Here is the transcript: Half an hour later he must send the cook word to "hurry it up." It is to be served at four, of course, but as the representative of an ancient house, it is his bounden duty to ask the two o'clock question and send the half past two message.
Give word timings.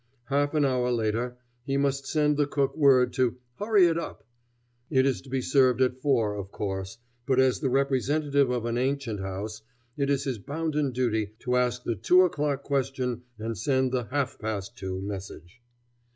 Half 0.29 0.55
an 0.55 0.65
hour 0.65 0.89
later 0.91 1.37
he 1.63 1.77
must 1.77 2.07
send 2.07 2.35
the 2.35 2.47
cook 2.47 2.75
word 2.75 3.13
to 3.13 3.37
"hurry 3.59 3.85
it 3.85 3.99
up." 3.99 4.25
It 4.89 5.05
is 5.05 5.21
to 5.21 5.29
be 5.29 5.43
served 5.43 5.79
at 5.79 6.01
four, 6.01 6.33
of 6.33 6.49
course, 6.51 6.97
but 7.27 7.39
as 7.39 7.59
the 7.59 7.69
representative 7.69 8.49
of 8.49 8.65
an 8.65 8.79
ancient 8.79 9.19
house, 9.19 9.61
it 9.95 10.09
is 10.09 10.23
his 10.23 10.39
bounden 10.39 10.91
duty 10.91 11.35
to 11.41 11.55
ask 11.55 11.83
the 11.83 11.93
two 11.93 12.23
o'clock 12.23 12.63
question 12.63 13.21
and 13.37 13.55
send 13.55 13.91
the 13.91 14.05
half 14.05 14.39
past 14.39 14.75
two 14.75 15.01
message. 15.03 15.61